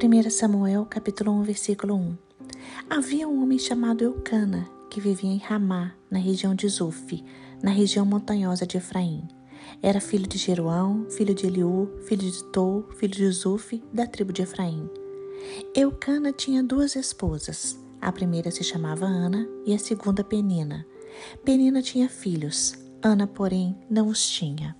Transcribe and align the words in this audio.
1 0.00 0.30
Samuel, 0.30 0.86
capítulo 0.86 1.32
1, 1.40 1.42
versículo 1.42 1.96
1. 1.96 2.16
Havia 2.88 3.26
um 3.26 3.42
homem 3.42 3.58
chamado 3.58 4.04
Eucana, 4.04 4.64
que 4.88 5.00
vivia 5.00 5.28
em 5.28 5.38
Ramá, 5.38 5.92
na 6.08 6.20
região 6.20 6.54
de 6.54 6.68
Zuf, 6.68 7.24
na 7.60 7.72
região 7.72 8.06
montanhosa 8.06 8.64
de 8.64 8.76
Efraim. 8.76 9.26
Era 9.82 10.00
filho 10.00 10.28
de 10.28 10.38
Jeroão, 10.38 11.04
filho 11.10 11.34
de 11.34 11.48
Eliú, 11.48 11.90
filho 12.06 12.30
de 12.30 12.44
Tou, 12.44 12.86
filho 12.96 13.12
de 13.12 13.28
Zuf, 13.32 13.82
da 13.92 14.06
tribo 14.06 14.32
de 14.32 14.42
Efraim. 14.42 14.88
Eucana 15.74 16.30
tinha 16.30 16.62
duas 16.62 16.94
esposas. 16.94 17.76
A 18.00 18.12
primeira 18.12 18.52
se 18.52 18.62
chamava 18.62 19.04
Ana 19.04 19.48
e 19.66 19.74
a 19.74 19.78
segunda 19.80 20.22
Penina. 20.22 20.86
Penina 21.44 21.82
tinha 21.82 22.08
filhos, 22.08 22.78
Ana, 23.02 23.26
porém, 23.26 23.76
não 23.90 24.06
os 24.06 24.24
tinha. 24.28 24.76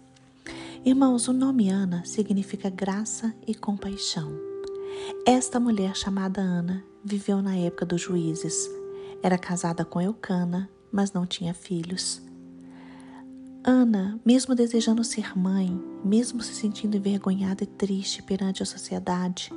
Irmãos, 0.85 1.27
o 1.27 1.33
nome 1.33 1.71
Ana 1.71 2.05
significa 2.05 2.71
graça 2.71 3.35
e 3.45 3.53
compaixão. 3.53 4.58
Esta 5.27 5.61
mulher 5.61 5.95
chamada 5.97 6.41
Ana 6.41 6.85
viveu 7.05 7.43
na 7.43 7.57
época 7.57 7.87
dos 7.87 8.01
juízes. 8.01 8.69
Era 9.23 9.37
casada 9.37 9.85
com 9.85 10.01
Eucana, 10.01 10.71
mas 10.93 11.13
não 11.13 11.27
tinha 11.27 11.53
filhos. 11.53 12.23
Ana, 13.65 14.19
mesmo 14.25 14.55
desejando 14.55 15.05
ser 15.05 15.37
mãe, 15.37 15.79
mesmo 16.05 16.43
se 16.43 16.55
sentindo 16.55 16.97
envergonhada 16.97 17.65
e 17.65 17.67
triste 17.67 18.23
perante 18.23 18.63
a 18.63 18.67
sociedade, 18.67 19.53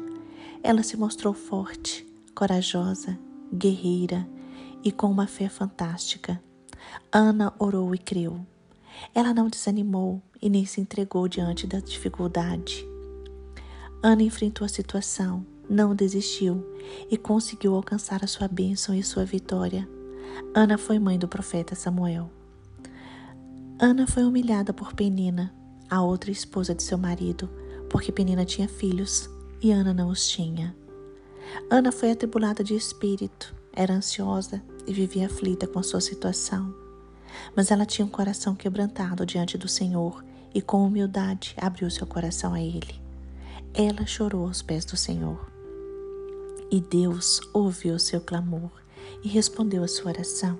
ela 0.64 0.84
se 0.84 0.98
mostrou 0.98 1.34
forte, 1.34 2.06
corajosa, 2.36 3.18
guerreira 3.54 4.28
e 4.84 4.92
com 4.92 5.08
uma 5.08 5.28
fé 5.28 5.48
fantástica. 5.48 6.44
Ana 7.12 7.54
orou 7.58 7.94
e 7.96 7.98
creu. 7.98 8.46
Ela 9.14 9.34
não 9.34 9.48
desanimou 9.48 10.22
e 10.42 10.50
nem 10.50 10.66
se 10.66 10.82
entregou 10.82 11.28
diante 11.28 11.66
da 11.66 11.80
dificuldade. 11.80 12.86
Ana 14.04 14.24
enfrentou 14.24 14.66
a 14.66 14.70
situação, 14.70 15.46
não 15.70 15.94
desistiu 15.94 16.66
e 17.10 17.16
conseguiu 17.18 17.76
alcançar 17.76 18.24
a 18.24 18.28
sua 18.28 18.48
bênção 18.48 18.96
e 18.96 19.04
sua 19.04 19.24
vitória. 19.24 19.88
Ana 20.56 20.76
foi 20.76 20.98
mãe 20.98 21.20
do 21.20 21.28
profeta 21.28 21.76
Samuel. 21.76 22.28
Ana 23.80 24.08
foi 24.08 24.24
humilhada 24.24 24.74
por 24.74 24.94
Penina, 24.94 25.54
a 25.88 26.02
outra 26.02 26.32
esposa 26.32 26.74
de 26.74 26.82
seu 26.82 26.98
marido, 26.98 27.48
porque 27.92 28.12
Penina 28.12 28.44
tinha 28.44 28.68
filhos 28.68 29.30
e 29.62 29.72
Ana 29.72 29.94
não 29.94 30.10
os 30.10 30.28
tinha. 30.28 30.76
Ana 31.70 31.92
foi 31.92 32.10
atribulada 32.10 32.64
de 32.64 32.76
espírito, 32.76 33.54
era 33.72 33.94
ansiosa 33.94 34.64
e 34.88 34.94
vivia 34.94 35.28
aflita 35.28 35.68
com 35.68 35.78
a 35.78 35.84
sua 35.84 36.02
situação. 36.02 36.74
Mas 37.56 37.70
ela 37.70 37.86
tinha 37.86 38.06
um 38.06 38.10
coração 38.10 38.56
quebrantado 38.56 39.28
diante 39.28 39.60
do 39.60 39.68
Senhor 39.68 40.26
e, 40.56 40.62
com 40.62 40.84
humildade, 40.86 41.54
abriu 41.58 41.90
seu 41.92 42.08
coração 42.08 42.54
a 42.54 42.60
Ele. 42.60 43.11
Ela 43.74 44.06
chorou 44.06 44.48
aos 44.48 44.62
pés 44.62 44.84
do 44.84 44.98
Senhor. 44.98 45.50
E 46.70 46.82
Deus 46.82 47.40
ouviu 47.54 47.96
o 47.96 48.00
seu 48.00 48.20
clamor 48.20 48.70
e 49.24 49.30
respondeu 49.30 49.82
a 49.82 49.88
sua 49.88 50.12
oração. 50.12 50.60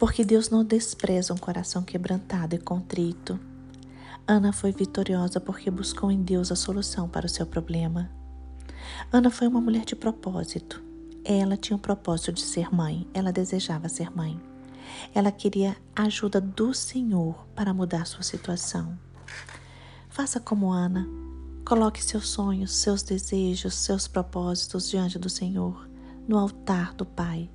Porque 0.00 0.24
Deus 0.24 0.50
não 0.50 0.64
despreza 0.64 1.32
um 1.32 1.36
coração 1.36 1.82
quebrantado 1.82 2.56
e 2.56 2.58
contrito. 2.58 3.38
Ana 4.26 4.52
foi 4.52 4.72
vitoriosa 4.72 5.38
porque 5.38 5.70
buscou 5.70 6.10
em 6.10 6.22
Deus 6.22 6.50
a 6.50 6.56
solução 6.56 7.08
para 7.08 7.26
o 7.26 7.28
seu 7.28 7.46
problema. 7.46 8.10
Ana 9.12 9.30
foi 9.30 9.46
uma 9.46 9.60
mulher 9.60 9.84
de 9.84 9.94
propósito. 9.94 10.82
Ela 11.24 11.56
tinha 11.56 11.76
o 11.76 11.80
propósito 11.80 12.32
de 12.32 12.42
ser 12.42 12.74
mãe, 12.74 13.06
ela 13.14 13.32
desejava 13.32 13.88
ser 13.88 14.10
mãe. 14.10 14.40
Ela 15.14 15.30
queria 15.30 15.76
a 15.94 16.02
ajuda 16.02 16.40
do 16.40 16.74
Senhor 16.74 17.46
para 17.54 17.72
mudar 17.72 18.06
sua 18.06 18.22
situação. 18.22 18.98
Faça 20.08 20.38
como 20.38 20.70
Ana, 20.70 21.08
Coloque 21.64 22.04
seus 22.04 22.28
sonhos, 22.28 22.74
seus 22.74 23.02
desejos, 23.02 23.74
seus 23.74 24.06
propósitos 24.06 24.90
diante 24.90 25.18
do 25.18 25.30
Senhor, 25.30 25.88
no 26.28 26.36
altar 26.36 26.92
do 26.92 27.06
Pai. 27.06 27.48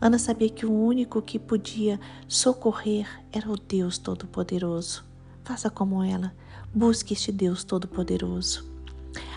Ana 0.00 0.18
sabia 0.18 0.48
que 0.50 0.66
o 0.66 0.72
único 0.72 1.22
que 1.22 1.38
podia 1.38 2.00
socorrer 2.26 3.06
era 3.30 3.48
o 3.48 3.56
Deus 3.56 3.96
Todo-Poderoso. 3.96 5.04
Faça 5.44 5.70
como 5.70 6.02
ela, 6.02 6.34
busque 6.74 7.14
este 7.14 7.30
Deus 7.30 7.62
Todo-Poderoso. 7.62 8.68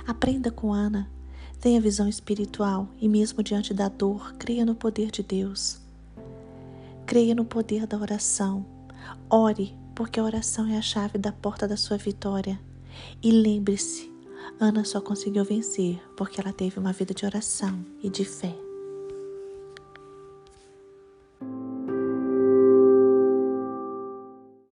Aprenda 0.08 0.50
com 0.50 0.74
Ana, 0.74 1.08
tenha 1.60 1.80
visão 1.80 2.08
espiritual 2.08 2.88
e, 3.00 3.08
mesmo 3.08 3.44
diante 3.44 3.72
da 3.72 3.88
dor, 3.88 4.34
creia 4.34 4.66
no 4.66 4.74
poder 4.74 5.12
de 5.12 5.22
Deus. 5.22 5.80
Creia 7.06 7.36
no 7.36 7.46
poder 7.46 7.86
da 7.86 8.00
oração. 8.00 8.66
Ore, 9.30 9.78
porque 9.94 10.20
a 10.20 10.24
oração 10.24 10.66
é 10.66 10.76
a 10.76 10.82
chave 10.82 11.20
da 11.20 11.32
porta 11.32 11.68
da 11.68 11.78
sua 11.78 11.98
vitória. 11.98 12.60
E 13.22 13.32
lembre-se, 13.32 14.12
Ana 14.60 14.84
só 14.84 15.02
conseguiu 15.02 15.44
vencer 15.44 16.02
porque 16.16 16.40
ela 16.40 16.54
teve 16.54 16.80
uma 16.80 16.94
vida 16.94 17.14
de 17.14 17.26
oração 17.26 17.86
e 18.04 18.10
de 18.10 18.26
fé. 18.26 18.56